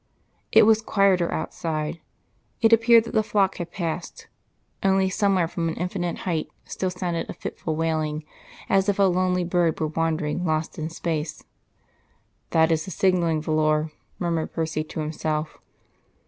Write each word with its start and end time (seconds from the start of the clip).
It 0.51 0.63
was 0.63 0.81
quieter 0.81 1.31
outside. 1.31 1.99
It 2.59 2.73
appeared 2.73 3.03
that 3.03 3.13
the 3.13 3.21
flock 3.21 3.57
had 3.57 3.71
passed, 3.71 4.25
only 4.81 5.11
somewhere 5.11 5.47
from 5.47 5.69
an 5.69 5.75
infinite 5.75 6.17
height 6.25 6.49
still 6.65 6.89
sounded 6.89 7.29
a 7.29 7.33
fitful 7.35 7.75
wailing, 7.75 8.23
as 8.67 8.89
if 8.89 8.97
a 8.97 9.03
lonely 9.03 9.43
bird 9.43 9.79
were 9.79 9.85
wandering, 9.89 10.43
lost 10.43 10.79
in 10.79 10.89
space. 10.89 11.43
"That 12.49 12.71
is 12.71 12.85
the 12.85 12.89
signalling 12.89 13.43
volor," 13.43 13.91
murmured 14.17 14.53
Percy 14.53 14.83
to 14.85 15.01
himself. 15.01 15.59